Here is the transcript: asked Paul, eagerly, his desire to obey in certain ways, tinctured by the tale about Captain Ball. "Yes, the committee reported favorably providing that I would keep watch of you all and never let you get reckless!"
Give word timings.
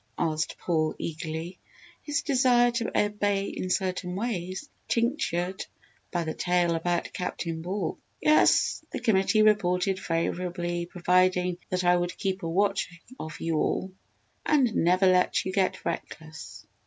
asked 0.17 0.57
Paul, 0.57 0.95
eagerly, 0.97 1.59
his 2.01 2.23
desire 2.23 2.71
to 2.71 2.89
obey 3.05 3.45
in 3.45 3.69
certain 3.69 4.15
ways, 4.15 4.67
tinctured 4.89 5.67
by 6.09 6.23
the 6.23 6.33
tale 6.33 6.73
about 6.73 7.13
Captain 7.13 7.61
Ball. 7.61 7.99
"Yes, 8.19 8.83
the 8.89 8.99
committee 8.99 9.43
reported 9.43 9.99
favorably 9.99 10.87
providing 10.87 11.59
that 11.69 11.83
I 11.83 11.97
would 11.97 12.17
keep 12.17 12.41
watch 12.41 12.99
of 13.19 13.39
you 13.39 13.57
all 13.57 13.91
and 14.43 14.73
never 14.73 15.05
let 15.05 15.45
you 15.45 15.53
get 15.53 15.85
reckless!" 15.85 16.65